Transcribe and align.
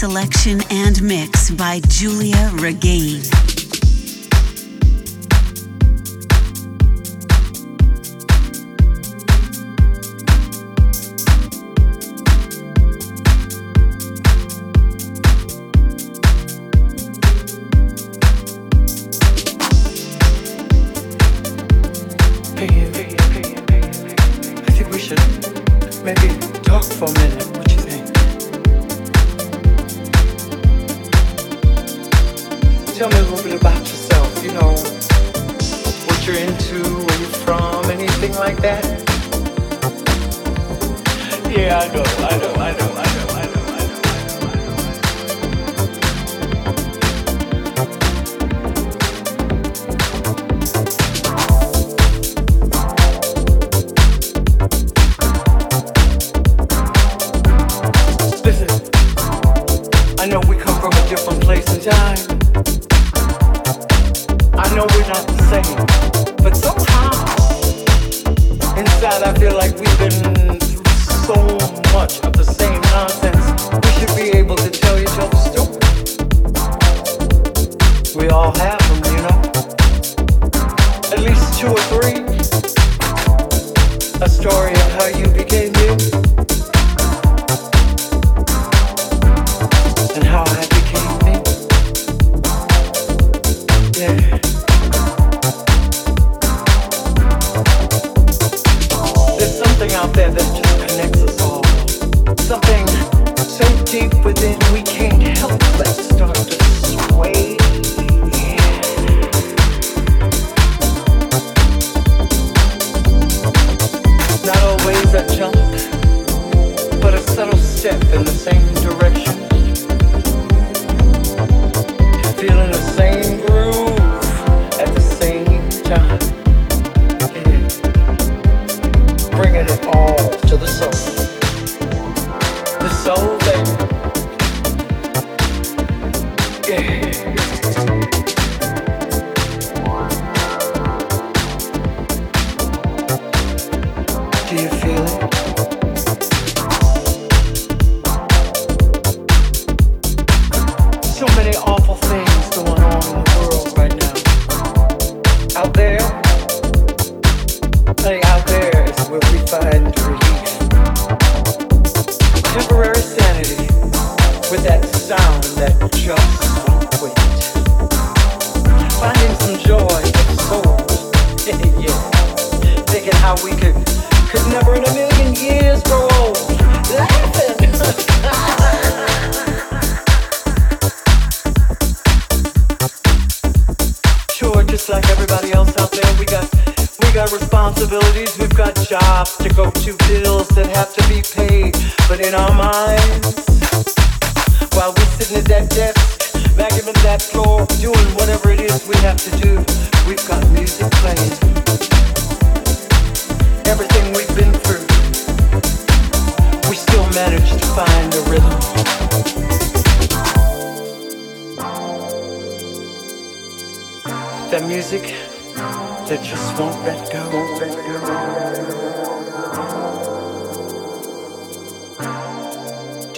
Selection 0.00 0.62
and 0.70 1.02
mix 1.02 1.50
by 1.50 1.78
Giulia 1.90 2.50
Regain. 2.54 3.39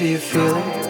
Do 0.02 0.09
you 0.09 0.18
feel 0.18 0.56
it? 0.56 0.82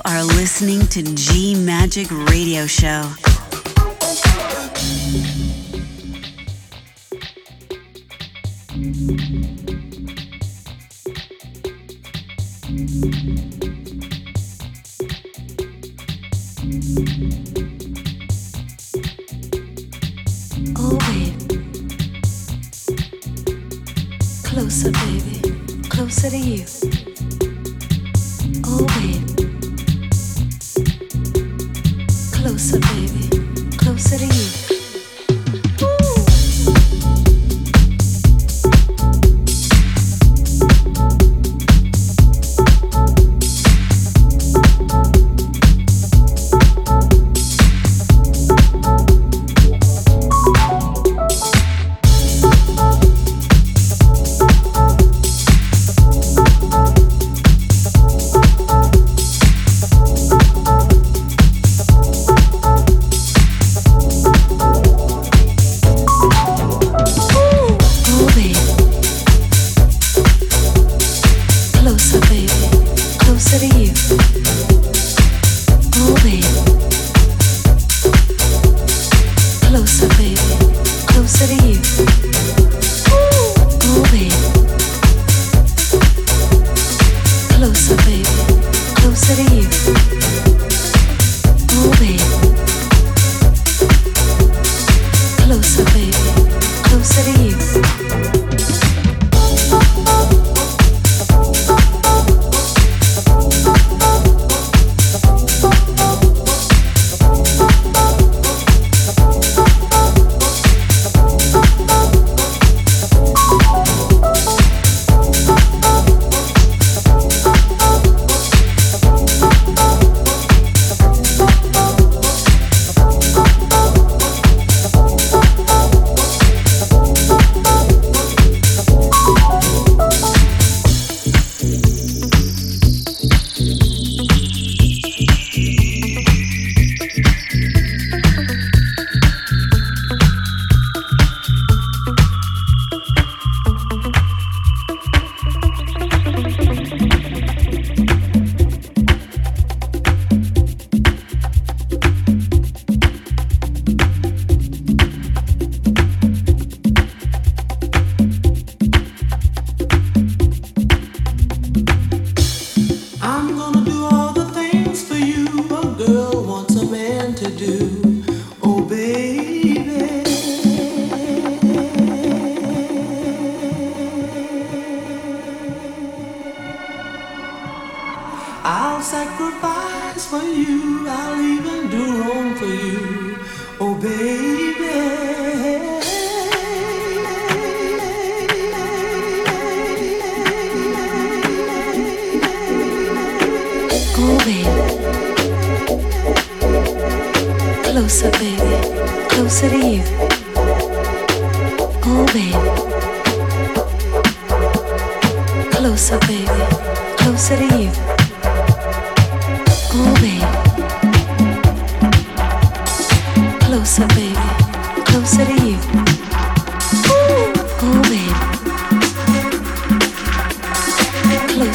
You 0.00 0.12
are 0.12 0.24
listening 0.24 0.86
to 0.88 1.02
G 1.02 1.54
Magic 1.54 2.10
Radio 2.10 2.66
Show. 2.66 3.29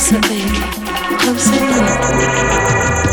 Closer, 0.06 0.21
baby. 0.21 0.60
Closer, 1.19 1.52
baby. 1.52 3.04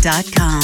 www.giuliaregain.com. 0.00 0.57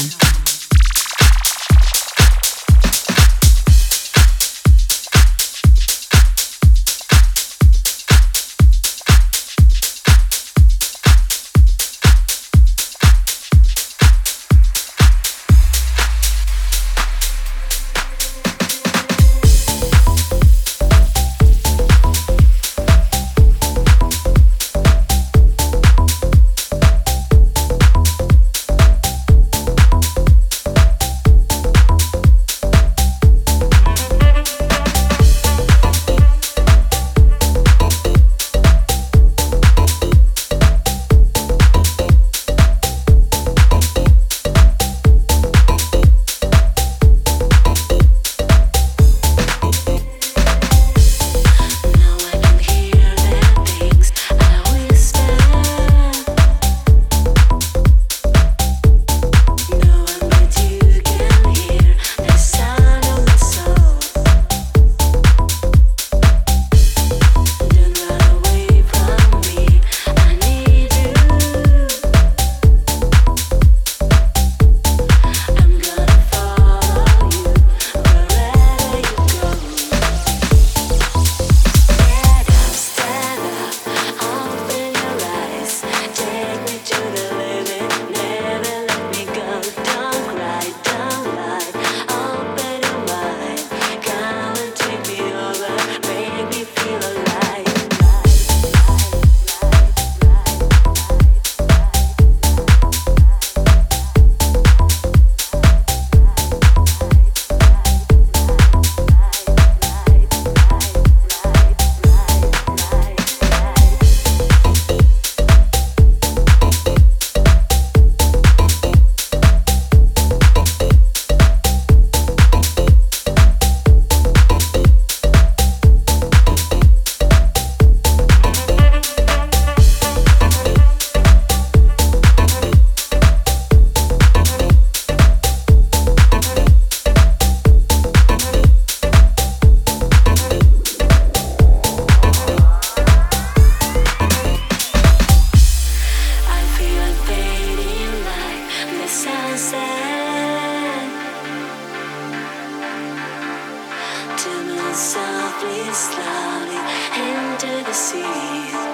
always 154.95 155.97
slowly 155.97 156.79
I 156.79 157.57
the 157.83 157.93
you 157.93 158.94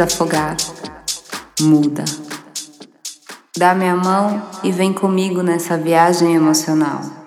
sentires 0.00 0.14
afogar, 0.14 0.56
muda. 1.60 2.04
Dá 3.56 3.74
minha 3.74 3.96
mão 3.96 4.42
e 4.62 4.72
vem 4.72 4.92
comigo 4.92 5.42
nessa 5.42 5.76
viagem 5.76 6.34
emocional. 6.34 7.19